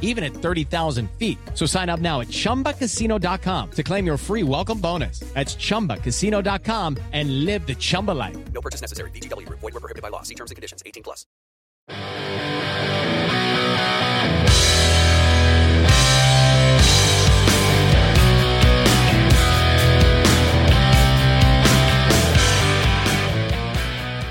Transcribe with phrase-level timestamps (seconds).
[0.00, 1.36] even at 30,000 feet.
[1.54, 5.18] So sign up now at chumbacasino.com to claim your free welcome bonus.
[5.34, 8.36] That's chumbacasino.com and live the Chumba life.
[8.52, 9.10] No purchase necessary.
[9.10, 9.58] VGW Group.
[9.58, 10.22] Void were prohibited by law.
[10.22, 10.84] See terms and conditions.
[10.86, 11.26] 18 plus.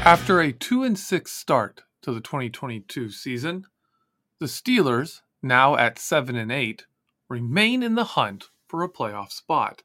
[0.06, 3.63] After a 2 and 6 start to the 2022 season,
[4.41, 6.86] the Steelers, now at 7 and 8,
[7.30, 9.84] remain in the hunt for a playoff spot.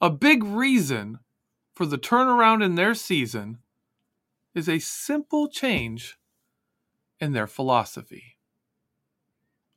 [0.00, 1.18] A big reason
[1.74, 3.58] for the turnaround in their season
[4.54, 6.18] is a simple change
[7.20, 8.36] in their philosophy.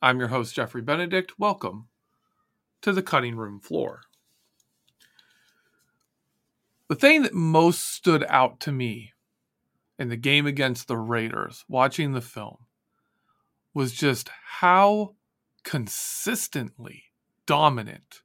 [0.02, 1.34] I'm your host, Jeffrey Benedict.
[1.38, 1.88] Welcome
[2.81, 4.02] to the cutting room floor.
[6.88, 9.13] The thing that most stood out to me
[9.97, 12.66] in the game against the Raiders, watching the film,
[13.73, 15.15] was just how
[15.63, 17.03] consistently
[17.45, 18.21] dominant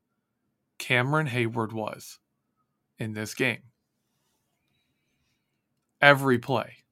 [0.78, 2.18] Cameron Heyward was
[2.98, 3.62] in this game.
[6.00, 6.84] Every play,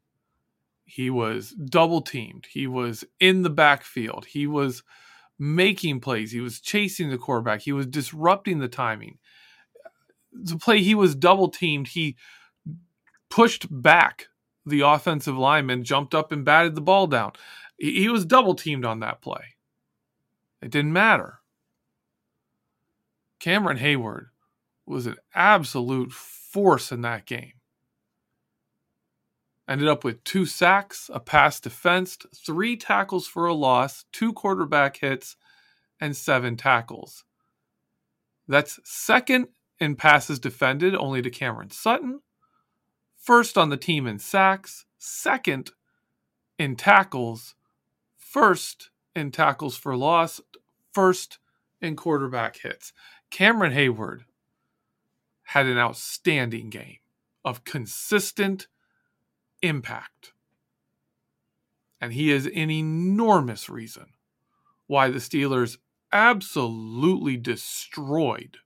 [0.84, 4.82] he was double teamed, he was in the backfield, he was
[5.38, 9.18] making plays, he was chasing the quarterback, he was disrupting the timing.
[10.32, 12.16] The play he was double teamed, he
[13.28, 14.28] pushed back
[14.66, 17.32] the offensive lineman jumped up and batted the ball down.
[17.78, 19.56] He, was double teamed on that play.
[20.62, 21.40] It didn't matter.
[23.40, 24.28] Cameron Heyward
[24.86, 27.54] was an absolute force in that game.
[29.68, 34.98] Ended up with two sacks, a pass defensed, three tackles for a loss, two quarterback
[34.98, 35.36] hits,
[36.00, 37.24] and seven tackles.
[38.46, 39.48] That's second
[39.80, 42.20] in passes defended, only to Cameron Sutton,
[43.16, 45.70] first on the team in sacks, second
[46.58, 47.54] in tackles,
[48.34, 50.40] first in tackles for loss,
[50.92, 51.38] first
[51.80, 52.92] in quarterback hits.
[53.30, 54.22] Cameron Heyward
[55.44, 56.96] had an outstanding game
[57.44, 58.66] of consistent
[59.62, 60.32] impact.
[62.00, 64.06] And he is an enormous reason
[64.88, 65.78] why the Steelers
[66.12, 68.56] absolutely destroyed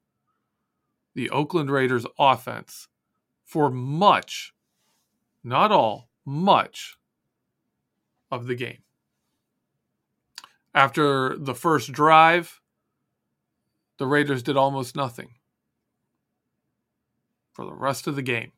[1.14, 2.88] the Oakland Raiders offense
[3.44, 4.54] for much,
[5.44, 6.96] not all, much
[8.30, 8.78] of the game.
[10.78, 12.60] After the first drive,
[13.98, 15.30] the Raiders did almost nothing
[17.52, 18.52] for the rest of the game.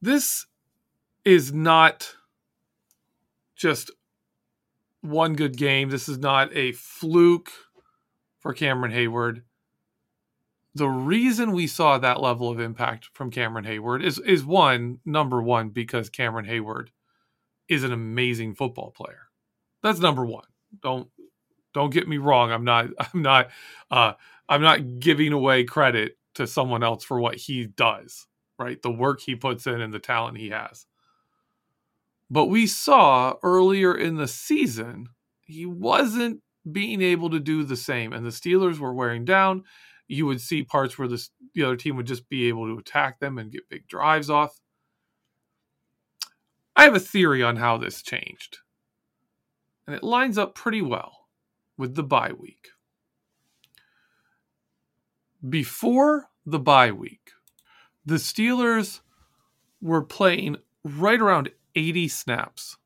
[0.00, 0.46] This
[1.24, 2.14] is not
[3.56, 3.90] just
[5.00, 5.90] one good game.
[5.90, 7.50] This is not a fluke
[8.38, 9.42] for Cameron Heyward
[10.78, 15.42] the reason we saw that level of impact from Cameron Heyward is is one number
[15.42, 16.88] one because Cameron Heyward
[17.68, 19.28] is an amazing football player.
[19.82, 20.46] That's number one.
[20.82, 21.08] Don't
[21.74, 22.50] don't get me wrong.
[22.50, 23.50] I'm not I'm not
[23.90, 24.12] uh,
[24.48, 28.26] I'm not giving away credit to someone else for what he does.
[28.58, 28.80] right?
[28.80, 30.86] The work he puts in and the talent he has.
[32.30, 35.08] But we saw earlier in the season,
[35.40, 38.12] he wasn't being able to do the same.
[38.12, 39.64] And the Steelers were wearing down.
[40.06, 43.18] You would see parts where the, the other team would just be able to attack
[43.20, 44.58] them and get big drives off.
[46.78, 48.58] I have a theory on how this changed.
[49.84, 51.26] And it lines up pretty well
[51.76, 52.68] with the bye week.
[55.46, 57.32] Before the bye week,
[58.06, 59.00] the Steelers
[59.82, 62.76] were playing right around 80 snaps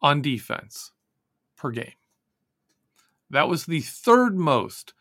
[0.00, 0.92] on defense
[1.58, 1.92] per game.
[3.28, 4.94] That was the third most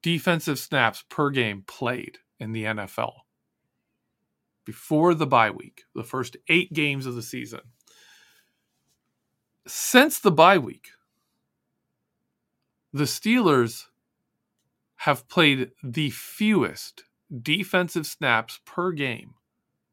[0.00, 3.12] defensive snaps per game played in the NFL
[4.64, 7.60] before the bye week, the first eight games of the season.
[9.66, 10.88] Since the bye week,
[12.92, 13.86] the Steelers
[14.96, 17.04] have played the fewest
[17.42, 19.34] defensive snaps per game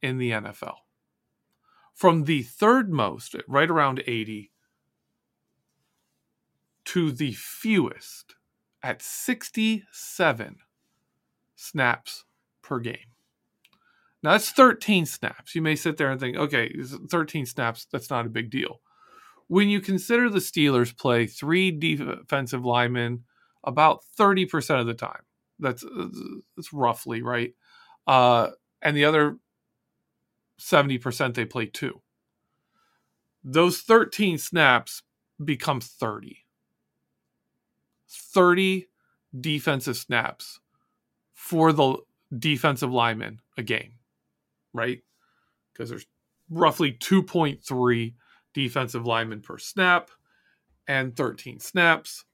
[0.01, 0.77] in the NFL.
[1.93, 4.51] From the third most, at right around 80,
[6.85, 8.35] to the fewest
[8.83, 10.57] at 67
[11.55, 12.25] snaps
[12.61, 13.16] per game.
[14.23, 15.55] Now that's 13 snaps.
[15.55, 16.73] You may sit there and think, okay,
[17.09, 18.81] 13 snaps, that's not a big deal.
[19.47, 23.23] When you consider the Steelers play three defensive linemen
[23.63, 25.21] about 30% of the time,
[25.59, 25.85] that's,
[26.55, 27.53] that's roughly right.
[28.05, 28.49] Uh,
[28.81, 29.37] and the other
[30.59, 32.01] 70% they play two.
[33.43, 35.03] Those 13 snaps
[35.43, 36.43] become 30.
[38.09, 38.87] 30
[39.39, 40.59] defensive snaps
[41.33, 41.97] for the
[42.37, 43.93] defensive lineman a game,
[44.73, 45.01] right?
[45.73, 46.05] Because there's
[46.49, 48.13] roughly 2.3
[48.53, 50.09] defensive linemen per snap
[50.87, 52.25] and 13 snaps.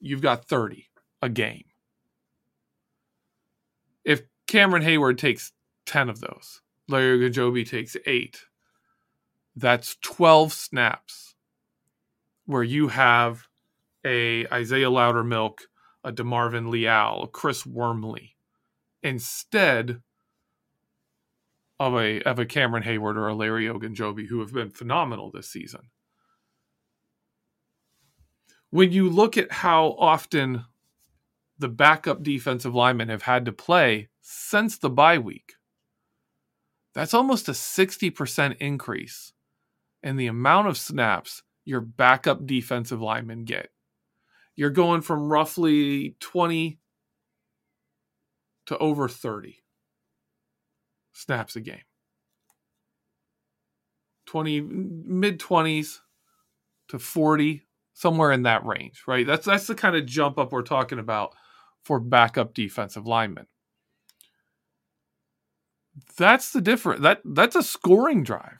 [0.00, 0.88] You've got 30
[1.22, 1.64] a game.
[4.04, 5.52] If Cameron Heyward takes
[5.86, 8.42] 10 of those, Larry Ogunjobi takes eight,
[9.56, 11.34] that's 12 snaps
[12.46, 13.48] where you have
[14.04, 15.58] a Isaiah Loudermilk,
[16.04, 18.36] a DeMarvin Leal, a Chris Wormley,
[19.02, 20.00] instead
[21.80, 25.50] of a of a Cameron Heyward or a Larry Ogunjobi who have been phenomenal this
[25.50, 25.90] season.
[28.70, 30.64] When you look at how often
[31.58, 35.54] the backup defensive linemen have had to play since the bye week,
[36.94, 39.32] that's almost a 60% increase
[40.02, 43.70] in the amount of snaps your backup defensive linemen get
[44.58, 46.80] you're going from roughly 20
[48.66, 49.62] to over 30
[51.18, 51.82] snaps a game.
[54.26, 56.00] 20 mid 20s
[56.88, 57.62] to 40
[57.94, 59.26] somewhere in that range, right?
[59.26, 61.34] That's that's the kind of jump up we're talking about
[61.82, 63.46] for backup defensive linemen.
[66.16, 67.02] That's the difference.
[67.02, 68.58] That that's a scoring drive.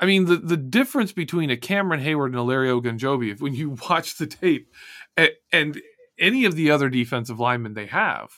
[0.00, 3.54] I mean, the, the difference between a Cameron Heyward and a Larry Ogunjobi, if when
[3.54, 4.68] you watch the tape,
[5.16, 5.80] and, and
[6.18, 8.32] any of the other defensive linemen they have,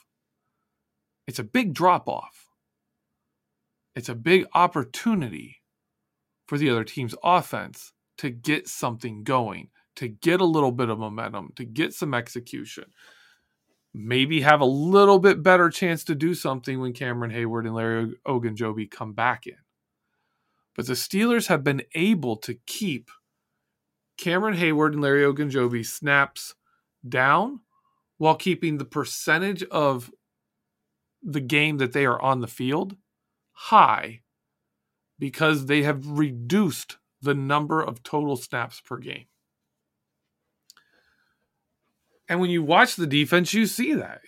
[1.26, 2.48] it's a big drop off.
[3.94, 5.62] It's a big opportunity
[6.46, 10.98] for the other team's offense to get something going, to get a little bit of
[10.98, 12.84] momentum, to get some execution.
[13.94, 18.14] Maybe have a little bit better chance to do something when Cameron Heyward and Larry
[18.26, 19.56] Ogunjobi come back in.
[20.74, 23.10] But the Steelers have been able to keep
[24.18, 26.54] Cameron Heyward and Larry Ogunjobi snaps
[27.08, 27.60] down
[28.18, 30.10] while keeping the percentage of
[31.26, 32.96] the game that they are on the field
[33.52, 34.20] high
[35.18, 39.26] because they have reduced the number of total snaps per game.
[42.28, 44.20] And when you watch the defense, you see that.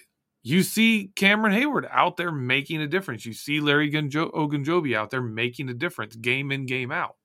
[0.42, 3.26] You see Cameron Heyward out there making a difference.
[3.26, 7.16] You see Larry Ogunjobi out there making a difference game in, game out.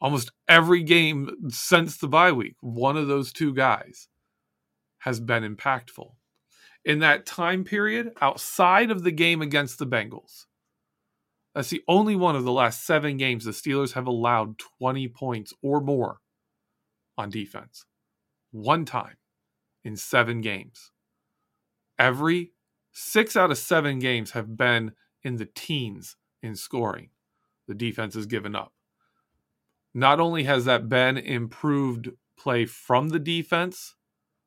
[0.00, 4.08] Almost every game since the bye week, one of those two guys
[4.98, 6.12] has been impactful.
[6.88, 10.46] In that time period, outside of the game against the Bengals,
[11.54, 15.52] that's the only one of the last seven games the Steelers have allowed 20 points
[15.62, 16.18] or more
[17.16, 17.84] on defense.
[18.50, 19.18] One time
[19.84, 20.90] in seven games
[21.98, 22.52] every
[22.92, 24.92] six out of seven games have been
[25.22, 27.10] in the teens in scoring.
[27.66, 28.72] The defense has given up.
[29.94, 33.96] Not only has that been improved play from the defense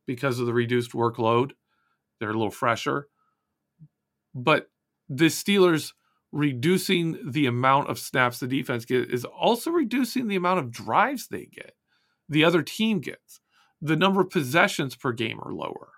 [0.08, 1.52] because of the reduced workload,
[2.22, 3.10] they're a little fresher,
[4.34, 4.70] but
[5.10, 5.94] the Steelers
[6.32, 11.28] reducing the amount of snaps the defense gets is also reducing the amount of drives
[11.28, 11.74] they get,
[12.30, 13.42] the other team gets.
[13.82, 15.90] The number of possessions per game are lower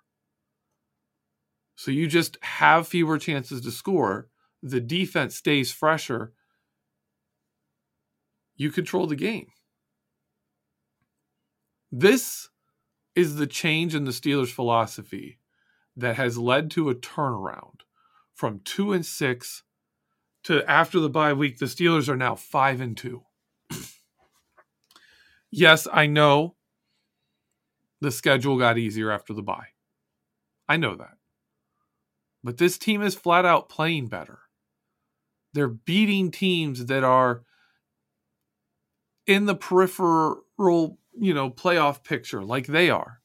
[1.75, 4.29] So you just have fewer chances to score.
[4.63, 6.33] The defense stays fresher.
[8.55, 9.47] You control the game.
[11.91, 12.49] This
[13.15, 15.39] is the change in the Steelers' philosophy
[15.95, 17.81] that has led to a turnaround
[18.33, 19.63] from two and six
[20.43, 21.59] to after the bye week.
[21.59, 23.23] The Steelers are now five and two.
[25.51, 26.55] yes, I know
[28.01, 29.67] the schedule got easier after the bye.
[30.67, 31.17] I know that.
[32.43, 34.39] But this team is flat out playing better.
[35.53, 37.43] They're beating teams that are
[39.25, 43.21] in the peripheral, you know, playoff picture like they are.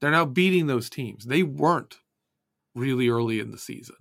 [0.00, 1.24] They're now beating those teams.
[1.24, 1.96] They weren't
[2.74, 3.96] really early in the season.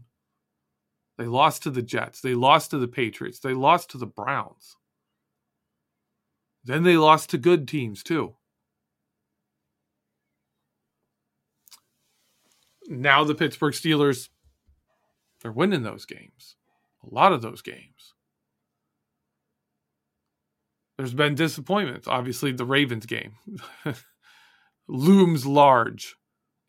[1.17, 2.19] They lost to the Jets.
[2.21, 3.39] They lost to the Patriots.
[3.39, 4.75] They lost to the Browns.
[6.65, 8.35] Then they lost to good teams too.
[12.87, 14.29] Now the Pittsburgh Steelers
[15.41, 16.55] they're winning those games.
[17.03, 18.15] A lot of those games.
[20.97, 22.07] There's been disappointments.
[22.07, 23.33] Obviously, the Ravens game
[24.87, 26.15] looms large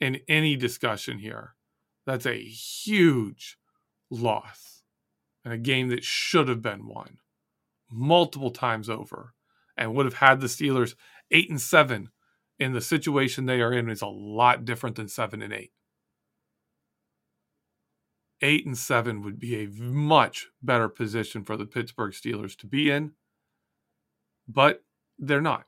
[0.01, 1.55] in any discussion here.
[2.07, 3.59] That's a huge
[4.11, 4.83] loss
[5.45, 7.19] and a game that should have been won
[7.91, 9.35] multiple times over
[9.77, 10.95] and would have had the Steelers
[11.31, 12.11] 8 and 7
[12.59, 15.73] in the situation they are in is a lot different than 7 and 8.
[18.43, 22.91] 8 and 7 would be a much better position for the Pittsburgh Steelers to be
[22.91, 23.13] in,
[24.49, 24.85] but
[25.19, 25.67] they're not.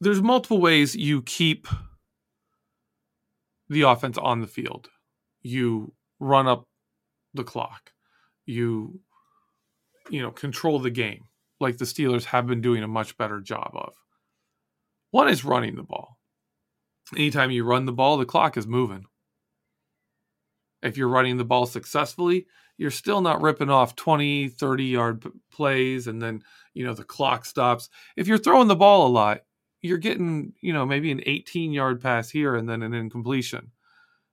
[0.00, 1.66] There's multiple ways you keep
[3.68, 4.88] the offense on the field.
[5.42, 6.66] You run up
[7.32, 7.92] the clock.
[8.46, 9.00] You
[10.10, 11.24] you know, control the game
[11.60, 13.94] like the Steelers have been doing a much better job of.
[15.10, 16.18] One is running the ball.
[17.16, 19.04] Anytime you run the ball, the clock is moving.
[20.82, 22.46] If you're running the ball successfully,
[22.76, 26.42] you're still not ripping off 20, 30 yard plays and then,
[26.74, 27.88] you know, the clock stops.
[28.16, 29.42] If you're throwing the ball a lot,
[29.84, 33.70] you're getting, you know, maybe an 18 yard pass here and then an incompletion.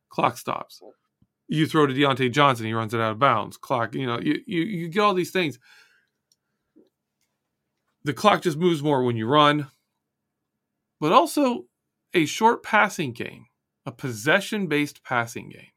[0.09, 0.81] Clock stops.
[1.49, 3.57] You throw to Diontae Johnson, he runs it out of bounds.
[3.57, 5.59] Clock, you know, you, you, you get all these things.
[8.05, 9.67] The clock just moves more when you run,
[11.01, 11.65] but also
[12.13, 13.47] a short passing game,
[13.85, 15.67] a possession based passing game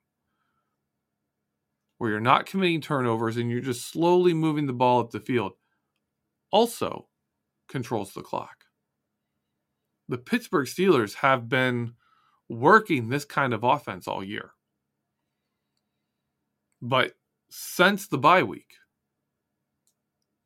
[1.99, 5.53] where you're not committing turnovers and you're just slowly moving the ball up the field
[6.53, 7.09] also
[7.69, 8.64] controls the clock
[10.09, 11.95] the Pittsburgh Steelers have been
[12.49, 14.53] working this kind of offense all year.
[16.83, 17.15] But
[17.49, 18.75] since the bye week,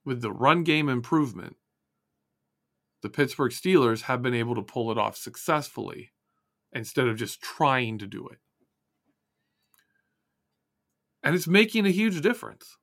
[0.05, 1.57] with the run game improvement,
[3.03, 6.13] the Pittsburgh Steelers have been able to pull it off successfully
[6.73, 8.39] instead of just trying to do it.
[11.23, 12.77] And it's making a huge difference.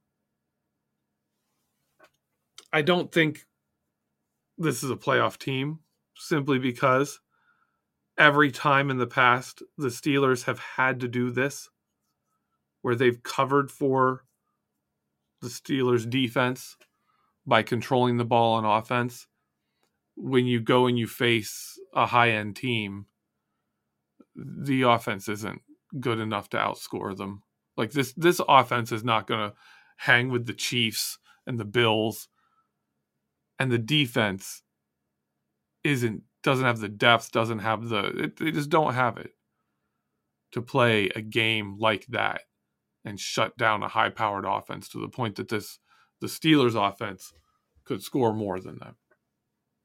[2.72, 3.46] I don't think
[4.58, 5.80] this is a playoff team
[6.16, 7.20] simply because
[8.18, 11.70] every time in the past the Steelers have had to do this,
[12.82, 14.26] where they've covered for
[15.42, 16.78] the Steelers' defense
[17.46, 19.28] by controlling the ball on offense.
[20.16, 23.08] When you go and you face a high end team,
[24.36, 25.62] the offense isn't
[26.00, 27.44] good enough to outscore them.
[27.78, 29.56] Like this, this offense is not going to
[29.98, 32.28] hang with the Chiefs and the Bills,
[33.60, 34.64] and the defense
[35.86, 39.32] isn't doesn't have the depth, doesn't have the it, they just don't have it
[40.52, 42.42] to play a game like that
[43.04, 45.80] and shut down a high powered offense to the point that this
[46.22, 47.34] the Steelers offense
[47.84, 48.96] could score more than them.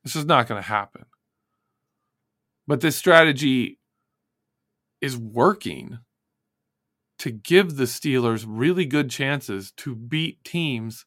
[0.05, 1.05] This is not going to happen.
[2.67, 3.79] But this strategy
[5.01, 5.99] is working
[7.19, 11.05] to give the Steelers really good chances to beat teams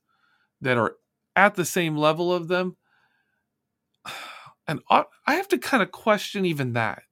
[0.61, 0.95] that are
[1.35, 2.75] at the same level of them
[4.67, 7.03] and I have to kind of question even that.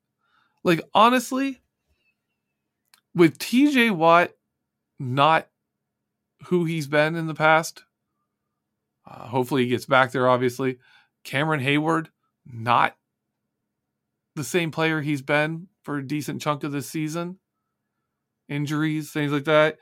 [0.64, 1.62] Like honestly,
[3.14, 4.32] with TJ Watt
[5.00, 5.48] not
[6.46, 7.84] who he's been in the past,
[9.10, 10.30] uh, hopefully he gets back there.
[10.30, 10.78] Obviously,
[11.24, 12.08] Cameron Heyward,
[12.46, 12.96] not
[14.36, 17.40] the same player he's been for a decent chunk of this season.
[18.48, 19.78] Injuries, things like that.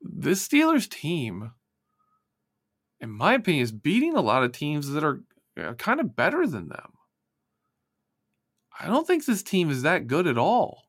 [0.00, 1.52] This Steelers team,
[3.00, 5.22] in my opinion, is beating a lot of teams that are
[5.78, 6.92] kind of better than them.
[8.78, 10.82] I don't think this team is that good at all.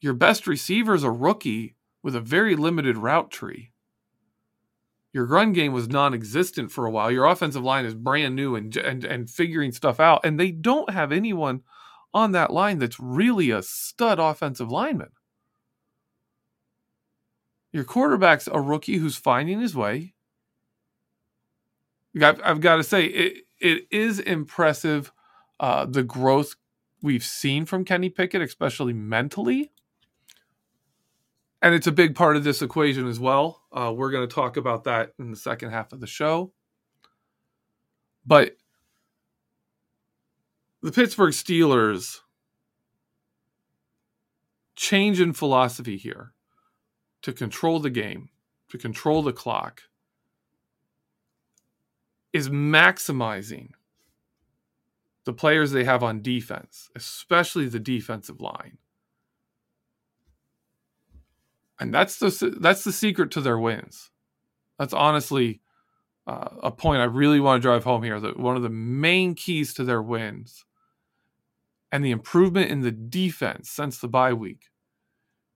[0.00, 3.72] Your best receiver is a rookie with a very limited route tree.
[5.12, 7.10] Your run game was non-existent for a while.
[7.10, 10.90] Your offensive line is brand new and and and figuring stuff out, and they don't
[10.90, 11.62] have anyone
[12.12, 15.10] on that line that's really a stud offensive lineman.
[17.72, 20.14] Your quarterback's a rookie who's finding his way.
[22.16, 25.12] I've, I've got to say, it, it is impressive
[25.60, 26.56] uh, the growth
[27.02, 29.72] we've seen from Kenny Pickett, especially mentally.
[31.60, 33.62] And it's a big part of this equation as well.
[33.72, 36.52] Uh, we're going to talk about that in the second half of the show.
[38.24, 38.56] But
[40.82, 42.18] the Pittsburgh Steelers
[44.76, 46.32] change in philosophy here
[47.22, 48.28] to control the game,
[48.68, 49.82] to control the clock,
[52.32, 53.70] is maximizing
[55.24, 58.78] the players they have on defense, especially the defensive line.
[61.80, 64.10] And that's the that's the secret to their wins.
[64.78, 65.60] That's honestly
[66.26, 68.18] uh, a point I really want to drive home here.
[68.18, 70.64] That one of the main keys to their wins
[71.92, 74.66] and the improvement in the defense since the bye week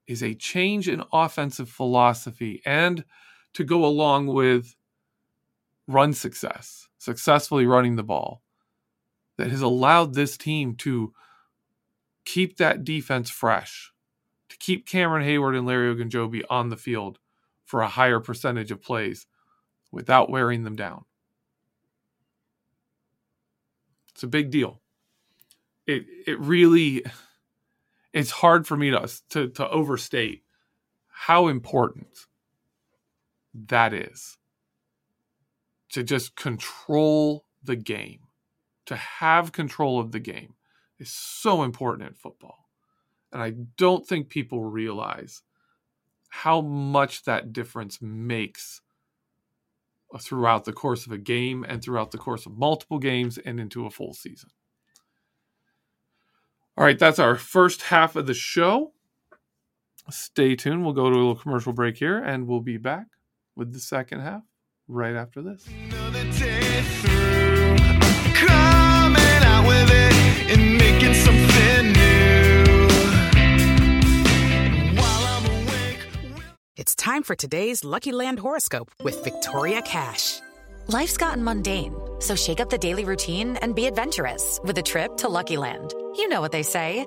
[0.06, 3.04] is a change in offensive philosophy and
[3.54, 4.76] to go along with
[5.88, 8.42] run success, successfully running the ball,
[9.38, 11.12] that has allowed this team to
[12.24, 13.92] keep that defense fresh,
[14.48, 17.18] to keep Cameron Heyward and Larry Ogunjobi on the field
[17.64, 19.26] for a higher percentage of plays
[19.90, 21.04] without wearing them down.
[24.10, 24.80] It's a big deal.
[25.86, 27.04] It it really
[28.12, 30.42] it's hard for me to to, to overstate
[31.08, 32.26] how important
[33.54, 34.38] that is
[35.92, 38.20] to just control the game,
[38.86, 40.54] to have control of the game
[40.98, 42.68] is so important in football.
[43.30, 45.42] And I don't think people realize
[46.28, 48.80] how much that difference makes
[50.12, 53.60] uh, throughout the course of a game and throughout the course of multiple games and
[53.60, 54.50] into a full season.
[56.76, 58.92] All right, that's our first half of the show.
[60.10, 60.84] Stay tuned.
[60.84, 63.06] We'll go to a little commercial break here and we'll be back
[63.54, 64.42] with the second half
[64.88, 65.68] right after this.
[76.74, 80.40] It's time for today's Lucky Land horoscope with Victoria Cash.
[80.88, 85.16] Life's gotten mundane, so shake up the daily routine and be adventurous with a trip
[85.18, 85.94] to Lucky Land.
[86.16, 87.06] You know what they say.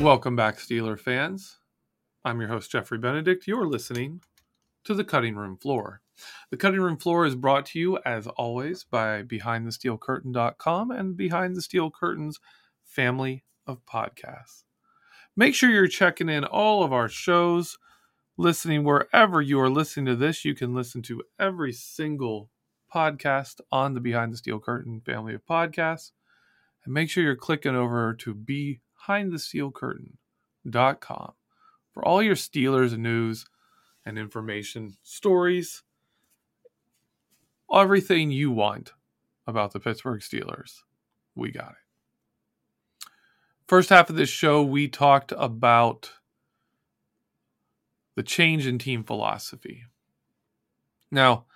[0.00, 1.58] Welcome back, Steeler fans.
[2.24, 3.46] I'm your host, Jeffrey Benedict.
[3.46, 4.22] You're listening
[4.84, 6.00] to the cutting room floor.
[6.50, 11.60] The cutting room floor is brought to you, as always, by BehindTheSteelCurtain.com and Behind the
[11.60, 12.40] Steel Curtains
[12.82, 14.64] family of podcasts.
[15.36, 17.76] Make sure you're checking in all of our shows,
[18.38, 20.46] listening wherever you are listening to this.
[20.46, 22.48] You can listen to every single
[22.92, 26.12] podcast on the Behind the Steel Curtain family of podcasts.
[26.86, 28.34] And make sure you're clicking over to
[29.08, 31.32] BehindTheSteelCurtain.com
[31.92, 33.46] for all your Steelers news
[34.04, 35.82] and information, stories,
[37.72, 38.92] everything you want
[39.46, 40.82] about the Pittsburgh Steelers.
[41.34, 41.76] We got it.
[43.66, 46.12] First half of this show, we talked about
[48.16, 49.84] the change in team philosophy.
[51.10, 51.46] Now,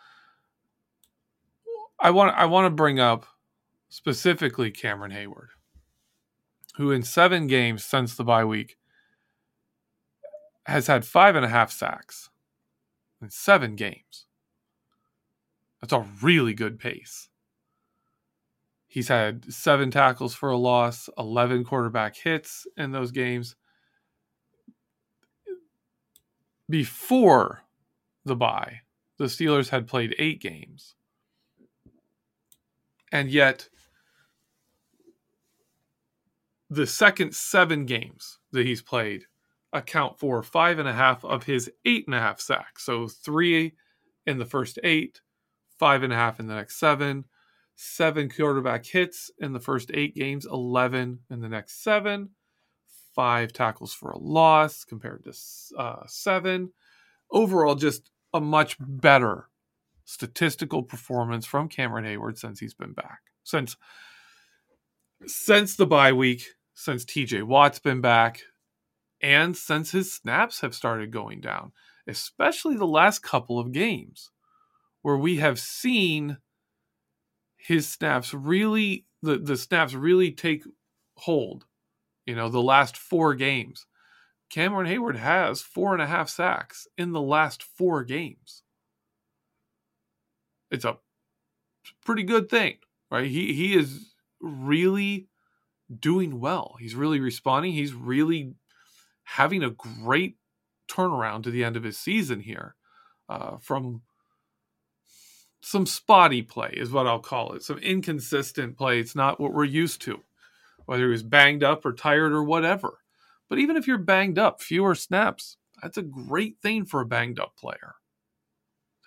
[1.99, 3.27] I want I want to bring up
[3.89, 5.49] specifically Cameron Heyward,
[6.77, 8.77] who in seven games since the bye week
[10.67, 12.31] has had five and a half sacks
[13.21, 14.27] in seven games.
[15.81, 17.29] That's a really good pace.
[18.87, 23.57] He's had seven tackles for a loss, 11 quarterback hits in those games.
[26.69, 27.63] before
[28.25, 28.81] the bye,
[29.19, 30.95] the Steelers had played eight games.
[33.13, 33.69] And yet,
[36.75, 39.25] the second seven games that he's played
[39.73, 42.85] account for five and a half of his eight and a half sacks.
[42.85, 43.73] So three
[44.27, 45.21] in the first eight,
[45.79, 47.25] five and a half in the next seven,
[47.75, 52.31] seven quarterback hits in the first eight games, 11 in the next seven,
[53.15, 55.33] five tackles for a loss compared to
[55.79, 56.73] uh, seven.
[57.31, 59.49] Overall, just a much better
[60.05, 63.21] statistical performance from Cameron Heyward since he's been back.
[63.43, 63.77] Since
[65.27, 68.43] since the bye week, since TJ Watt's been back,
[69.21, 71.73] and since his snaps have started going down,
[72.07, 74.31] especially the last couple of games
[75.03, 76.39] where we have seen
[77.57, 80.65] his snaps really the, the snaps really take
[81.17, 81.65] hold.
[82.27, 83.87] You know, the last four games.
[84.51, 88.63] Cameron Heyward has four and a half sacks in the last four games.
[90.71, 90.99] It's a
[92.05, 92.77] pretty good thing,
[93.11, 93.27] right?
[93.27, 95.29] He he is really
[96.01, 96.77] doing well.
[96.79, 97.73] He's really responding.
[97.73, 98.55] He's really
[99.25, 100.37] having a great
[100.89, 102.75] turnaround to the end of his season here
[103.29, 104.03] uh, from
[105.63, 107.63] some spotty play is what I'll call it.
[107.63, 109.01] Some inconsistent play.
[109.01, 110.21] It's not what we're used to,
[110.85, 112.99] whether he was banged up or tired or whatever.
[113.49, 117.41] But even if you're banged up, fewer snaps, that's a great thing for a banged
[117.41, 117.95] up player.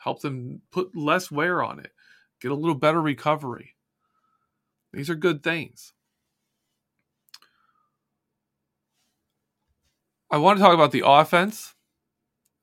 [0.03, 1.91] Help them put less wear on it,
[2.41, 3.75] get a little better recovery.
[4.93, 5.93] These are good things.
[10.29, 11.73] I want to talk about the offense,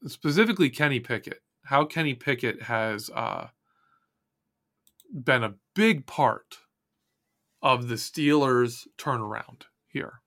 [0.06, 1.40] specifically Kenny Pickett.
[1.64, 3.48] How Kenny Pickett has uh,
[5.12, 6.58] been a big part
[7.62, 10.20] of the Steelers' turnaround here.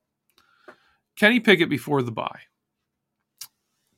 [1.15, 2.41] Kenny Pickett before the bye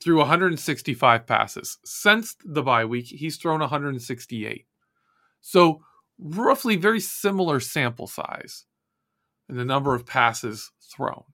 [0.02, 1.78] threw 165 passes.
[1.84, 4.66] Since the bye week, he's thrown 168.
[5.40, 5.82] So,
[6.18, 8.66] roughly very similar sample size
[9.48, 11.24] in the number of passes thrown.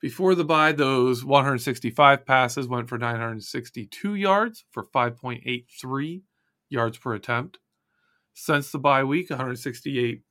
[0.00, 6.22] Before the bye, those 165 passes went for 962 yards for 5.83
[6.70, 7.58] yards per attempt
[8.38, 10.22] since the bye week 168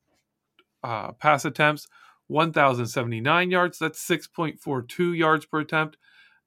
[0.84, 1.88] uh, pass attempts,
[2.27, 3.80] 1,079 yards.
[3.80, 5.97] That's 6.42 yards per attempt.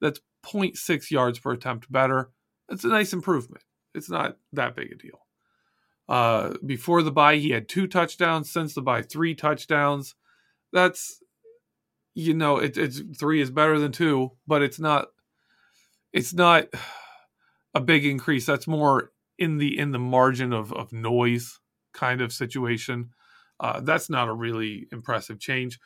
[0.01, 2.31] That's 0.6 yards per attempt better.
[2.69, 3.65] That's a nice improvement.
[3.95, 5.27] It's not that big a deal.
[6.09, 8.51] Uh, before the bye, he had two touchdowns.
[8.51, 10.15] Since the bye, three touchdowns.
[10.73, 11.23] That's,
[12.21, 15.09] you know, it, it's three is better than two, but it's not.
[16.13, 16.67] It's not
[17.75, 18.47] a big increase.
[18.47, 21.61] That's more in the in the margin of, of noise
[21.95, 23.11] kind of situation.
[23.59, 25.79] Uh, that's not a really impressive change.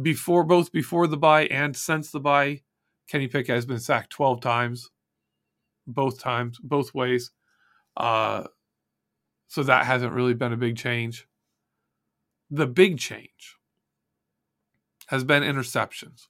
[0.00, 2.62] Before both before the bye and since the bye
[3.08, 4.90] Kenny Pickett has been sacked 12 times,
[5.86, 7.32] both times, both ways.
[7.96, 8.44] Uh,
[9.48, 11.26] so that hasn't really been a big change.
[12.50, 13.56] The big change
[15.12, 16.26] has been interceptions.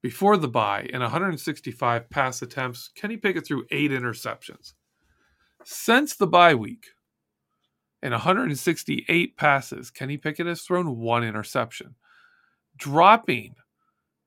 [0.00, 4.74] Before the bye, in 165 pass attempts, Kenny Pickett threw eight interceptions.
[5.64, 6.86] Since the bye week,
[8.00, 11.96] in 168 passes, Kenny Pickett has thrown one interception,
[12.76, 13.56] dropping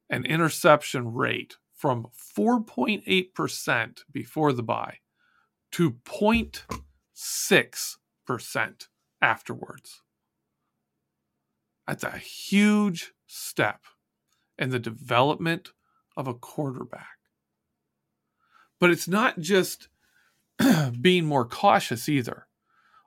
[0.10, 4.98] an interception rate from 4.8% before the bye
[5.72, 8.88] to 0.6%
[9.22, 10.02] afterwards.
[11.88, 13.82] That's a huge step
[14.58, 15.70] in the development
[16.18, 17.18] of a quarterback.
[18.80, 19.88] But it's not just
[21.02, 22.48] being more cautious either.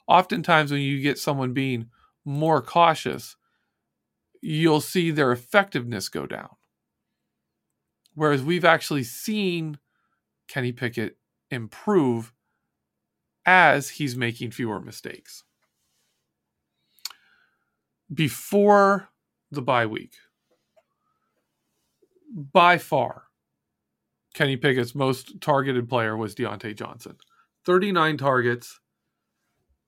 [0.07, 1.91] Oftentimes, when you get someone being
[2.25, 3.37] more cautious,
[4.41, 6.51] you'll see their effectiveness go down.
[8.15, 9.79] Whereas we've actually seen
[10.47, 11.17] Kenny Pickett
[11.51, 12.33] improve
[13.45, 15.45] as he's making fewer mistakes.
[18.13, 19.09] Before
[19.53, 20.15] the bye week,
[22.35, 23.25] by far,
[24.35, 27.17] Kenny Pickett's most targeted player was Diontae Johnson.
[27.67, 28.81] 39 targets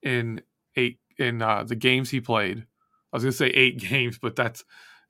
[0.03, 0.41] in
[0.75, 2.59] eight in uh, the games he played.
[2.59, 4.63] I was going to say eight games, but that's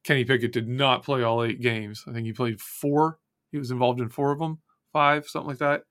[0.04, 2.04] Kenny Pickett did not play all eight games.
[2.08, 3.20] I think he played four.
[3.52, 4.60] He was involved in four of them,
[4.94, 5.84] five, something like that.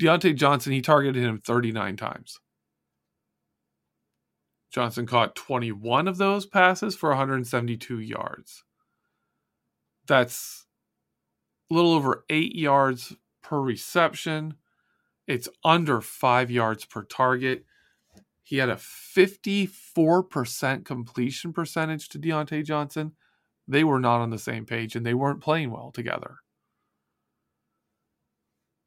[0.00, 2.38] Diontae Johnson, he targeted him 39 times.
[4.72, 8.64] Johnson caught 21 of those passes for 172 yards.
[10.06, 10.64] That's
[11.70, 14.54] a little over eight yards per reception.
[15.26, 17.66] It's under five yards per target.
[18.42, 23.12] He had a 54% completion percentage to Diontae Johnson.
[23.68, 26.36] They were not on the same page and they weren't playing well together.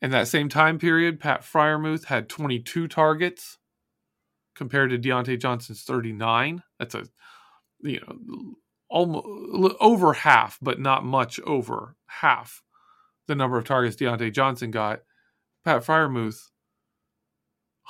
[0.02, 3.60] In that same time period, Pat Freiermuth had 22 targets
[4.56, 6.64] compared to Diontae Johnson's 39.
[6.80, 7.06] That's a
[7.82, 8.56] you know
[8.90, 12.62] almost over half, but not much over half
[13.28, 15.02] the number of targets Diontae Johnson got.
[15.64, 16.50] Pat Freiermuth,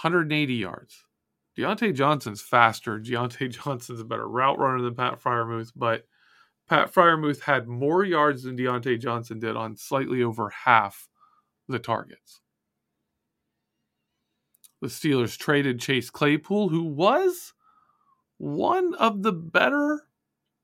[0.02, 1.04] 180 yards.
[1.58, 3.00] Diontae Johnson's faster.
[3.00, 6.06] Diontae Johnson's a better route runner than Pat Freiermuth, but
[6.68, 11.08] Pat Freiermuth had more yards than Diontae Johnson did on slightly over half
[11.68, 12.42] the targets.
[14.82, 17.54] The Steelers traded Chase Claypool, who was
[18.38, 20.08] one of the better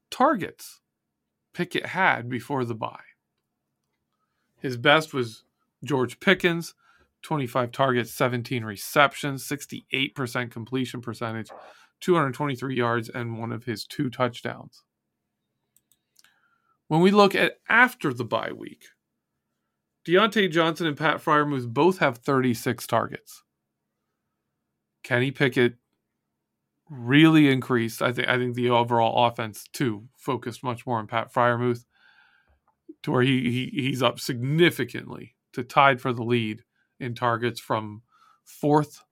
[0.09, 0.81] targets
[1.53, 2.99] Pickett had before the bye.
[4.59, 5.43] His best was
[5.83, 6.75] George Pickens,
[7.23, 11.49] 25 targets, 17 receptions, 68% completion percentage,
[12.01, 14.83] 223 yards, and one of his two touchdowns.
[16.87, 18.85] When we look at after the bye week,
[20.05, 23.43] Diontae Johnson and Pat Freiermuth both have 36 targets.
[25.03, 25.75] Kenny Pickett
[26.89, 28.01] really increased.
[28.01, 31.85] I think I think the overall offense too focused much more on Pat Freiermuth
[33.03, 36.63] to where he, he he's up significantly to tied for the lead
[36.99, 38.01] in targets from
[38.43, 39.03] fourth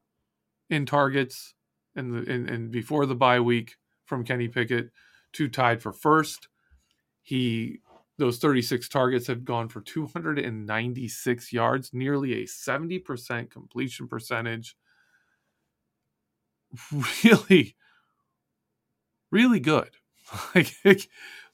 [0.69, 1.55] in targets
[1.95, 4.91] and the and, before the bye week from Kenny Pickett
[5.33, 6.47] to tied for first.
[7.21, 7.79] He
[8.17, 14.75] those 36 targets have gone for 296 yards, nearly a 70% completion percentage.
[17.23, 17.75] Really,
[19.31, 19.89] really good.
[20.55, 20.75] like,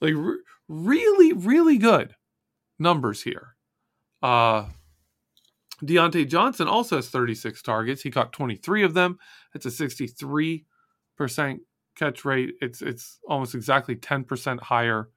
[0.02, 0.14] like
[0.68, 2.16] really, really good
[2.80, 3.56] numbers here.
[4.22, 4.66] Uh,
[5.84, 8.02] Diontae Johnson also has 36 targets.
[8.02, 9.20] He caught 23 of them.
[9.54, 10.64] It's a 63%
[11.96, 12.56] catch rate.
[12.62, 15.10] It's it's almost exactly 10% higher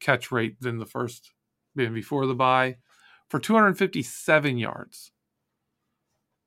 [0.00, 1.32] catch rate than the first
[1.74, 2.76] than before the bye
[3.28, 5.12] for 257 yards.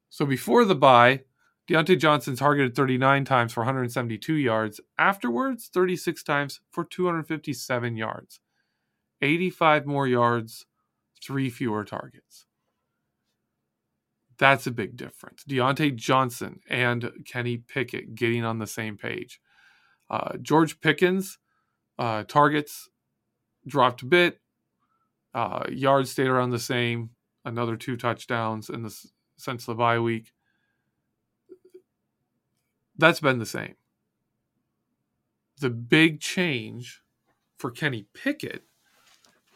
[0.09, 1.21] So before the bye,
[1.69, 4.81] Diontae Johnson targeted 39 times for 172 yards.
[4.97, 8.41] Afterwards, 36 times for 257 yards.
[9.21, 10.65] 85 more yards,
[11.23, 12.45] three fewer targets.
[14.37, 15.45] That's a big difference.
[15.47, 19.39] Diontae Johnson and Kenny Pickett getting on the same page.
[20.09, 21.37] Uh, George Pickens
[21.97, 22.89] uh, targets
[23.65, 24.41] dropped a bit.
[25.33, 27.11] Uh, yards stayed around the same.
[27.45, 28.93] Another two touchdowns in the
[29.37, 30.32] since the bye week.
[32.97, 33.75] That's been the same.
[35.59, 37.01] The big change
[37.57, 38.63] for Kenny Pickett,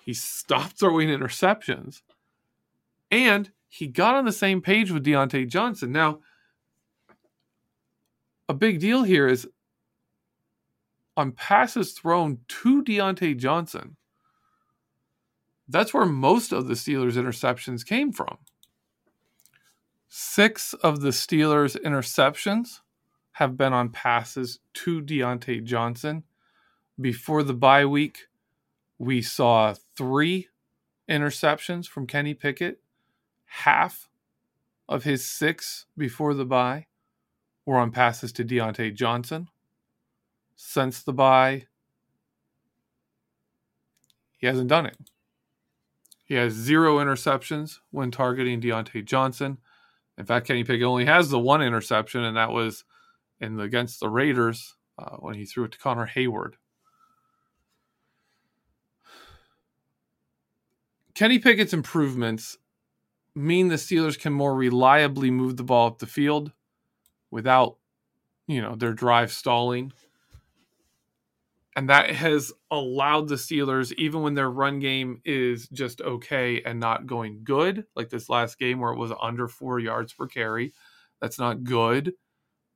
[0.04, 2.02] he stopped throwing interceptions,
[3.12, 5.92] and he got on the same page with Diontae Johnson.
[5.92, 6.20] Now,
[8.48, 9.48] a big deal here is
[11.18, 13.98] on passes thrown to Diontae Johnson,
[15.68, 18.38] that's where most of the Steelers' interceptions came from.
[20.08, 22.80] Six of the Steelers' interceptions
[23.38, 26.24] have been on passes to Diontae Johnson.
[27.00, 28.30] Before the bye week,
[28.98, 30.48] we saw three
[31.08, 32.82] interceptions from Kenny Pickett.
[33.46, 34.10] Half
[34.90, 36.88] of his six before the bye
[37.64, 39.50] were on passes to Diontae Johnson
[40.56, 41.68] since the bye.
[44.40, 44.98] He hasn't done it.
[46.26, 49.60] He has zero interceptions when targeting Diontae Johnson.
[50.18, 52.84] In fact, Kenny Pickett only has the one interception, and that was
[53.40, 56.54] in the, against the Raiders uh, when he threw it to Connor Heyward.
[61.14, 62.58] Kenny Pickett's improvements
[63.34, 66.52] mean the Steelers can more reliably move the ball up the field
[67.32, 67.78] without,
[68.48, 69.92] you know, their drive stalling
[71.78, 76.80] and that has allowed the Steelers, even when their run game is just okay and
[76.80, 80.74] not going good, like this last game where it was under four yards per carry.
[81.22, 82.14] That's not good,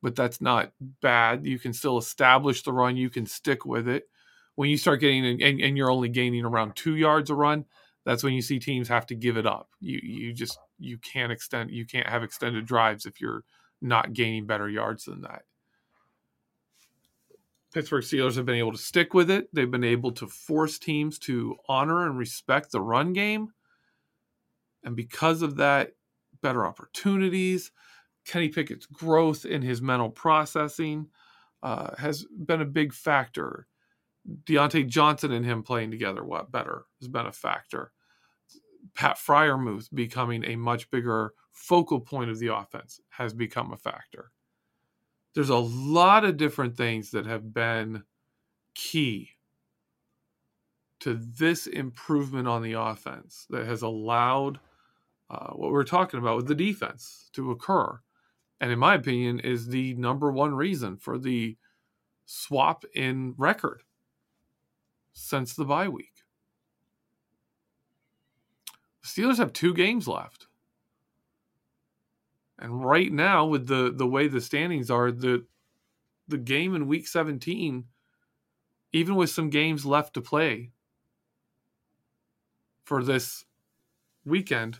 [0.02, 1.46] but that's not bad.
[1.46, 4.10] You can still establish the run, you can stick with it.
[4.56, 7.66] When you start getting and, and you're only gaining around two yards a run,
[8.04, 9.70] that's when you see teams have to give it up.
[9.80, 13.44] You you just you can't extend you can't have extended drives if you're
[13.82, 15.44] not gaining better yards than that.
[17.74, 19.48] Pittsburgh Steelers have been able to stick with it.
[19.54, 23.54] They've been able to force teams to honor and respect the run game.
[24.84, 25.94] And because of that,
[26.42, 27.72] better opportunities.
[28.26, 31.08] Kenny Pickett's growth in his mental processing
[31.64, 33.68] uh, has been a big factor.
[34.46, 37.92] Diontae Johnson and him playing together what better has been a factor.
[38.96, 44.32] Pat Freiermuth becoming a much bigger focal point of the offense has become a factor
[45.34, 48.04] there's a lot of different things that have been
[48.74, 49.30] key
[51.00, 54.60] to this improvement on the offense that has allowed
[55.30, 58.00] uh, what we're talking about with the defense to occur.
[58.62, 61.58] And in my opinion, is the number one reason for the
[62.28, 63.82] swap in record
[65.14, 66.24] since the bye week.
[69.02, 70.46] The Steelers have two games left.
[72.60, 75.46] And right now, with the, the way the standings are, the
[76.28, 77.86] the game in week 17,
[78.94, 80.72] even with some games left to play
[82.86, 83.44] for this
[84.24, 84.80] weekend,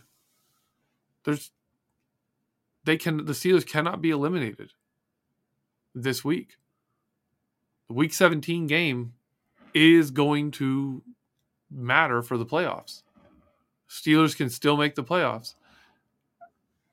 [1.24, 1.50] there's
[2.84, 4.72] they can the Steelers cannot be eliminated
[5.94, 6.56] this week.
[7.88, 9.14] The week 17 game
[9.74, 11.02] is going to
[11.70, 13.02] matter for the playoffs.
[13.88, 15.54] Steelers can still make the playoffs.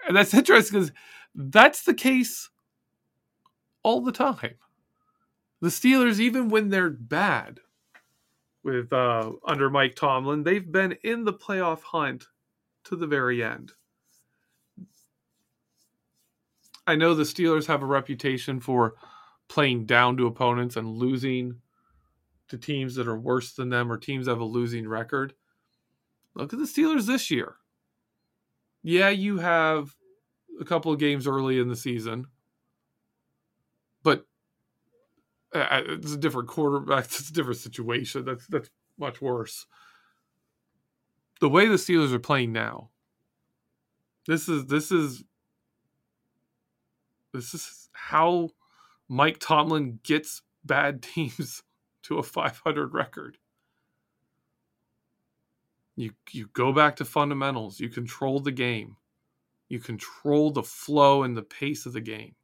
[0.07, 0.91] And that's interesting because
[1.35, 2.49] that's the case
[3.83, 4.55] all the time.
[5.61, 7.59] The Steelers, even when they're bad
[8.63, 12.27] with uh, under Mike Tomlin, they've been in the playoff hunt
[12.85, 13.73] to the very end.
[16.89, 18.95] I know the Steelers have a reputation for
[19.47, 21.61] playing down to opponents and losing
[22.47, 25.33] to teams that are worse than them or teams that have a losing record.
[26.33, 27.57] Look at the Steelers this year.
[28.81, 29.95] Yeah, you have
[30.59, 32.25] a couple of games early in the season,
[34.01, 34.25] but
[35.53, 37.05] uh, uh it's a different quarterback.
[37.05, 38.25] It's a different situation.
[38.25, 39.67] That's that's much worse.
[41.39, 42.89] The way the Steelers are playing now,
[44.25, 45.23] this is this is
[47.33, 48.49] this is how
[49.07, 51.63] Mike Tomlin gets bad teams
[52.03, 53.37] to a 500 record.
[55.95, 57.79] You you go back to fundamentals.
[57.79, 58.95] You control the game.
[59.67, 62.35] You control the flow and the pace of the game.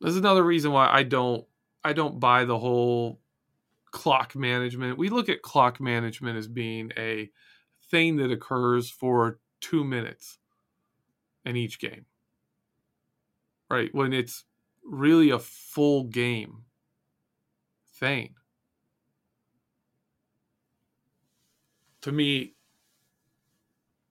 [0.00, 1.46] There's another reason why I don't
[1.84, 3.20] I don't buy the whole
[3.90, 4.96] clock management.
[4.96, 7.30] We look at clock management as being a
[7.90, 10.38] thing that occurs for 2 minutes
[11.44, 12.06] in each game.
[13.72, 13.88] Right?
[13.94, 14.44] When it's
[14.84, 16.64] really a full game
[17.94, 18.34] thing.
[22.02, 22.52] To me,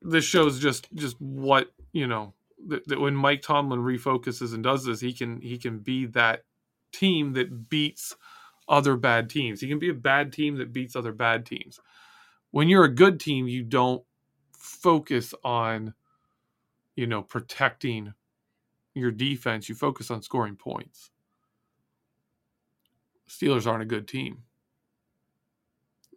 [0.02, 2.34] this shows just just what you know
[2.69, 6.43] that, that, when Mike Tomlin refocuses and does this, he can he can be that
[6.91, 8.15] team that beats
[8.67, 9.62] other bad teams.
[9.62, 11.80] He can be a bad team that beats other bad teams.
[12.50, 14.04] When you're a good team, you don't
[14.58, 15.93] focus on
[16.95, 18.15] you know protecting
[18.93, 19.69] your defense.
[19.69, 21.12] You focus on scoring points.
[23.30, 24.43] Steelers aren't a good team.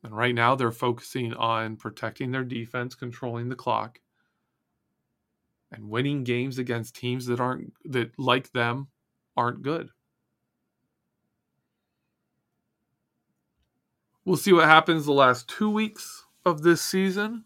[0.03, 4.01] And right now they're focusing on protecting their defense, controlling the clock,
[5.73, 8.89] and winning games against teams that aren't that like them
[9.37, 9.91] aren't good.
[14.25, 17.45] We'll see what happens the last 2 weeks of this season.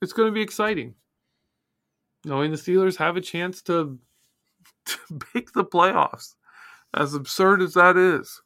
[0.00, 0.94] It's going to be exciting.
[2.24, 3.98] Knowing the Steelers have a chance to,
[4.86, 4.98] to
[5.34, 6.34] make the playoffs.
[6.94, 8.42] As absurd as that is,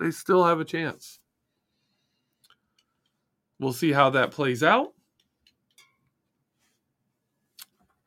[0.00, 1.20] they still have a chance.
[3.58, 4.94] We'll see how that plays out.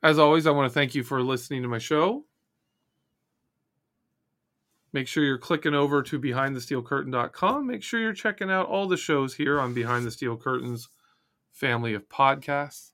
[0.02, 2.24] As always, I want to thank you for listening to my show.
[4.92, 7.66] Make sure you're clicking over to behindthesteelcurtain.com.
[7.66, 10.88] Make sure you're checking out all the shows here on Behind the Steel Curtains
[11.52, 12.92] family of podcasts.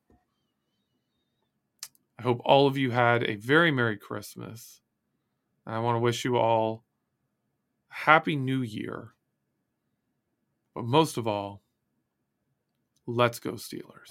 [2.25, 4.81] I hope all of you had a very Merry Christmas.
[5.67, 6.87] I want to wish you all
[7.89, 9.13] Happy New Year.
[10.75, 11.61] But most of all,
[13.07, 14.11] let's go Steelers.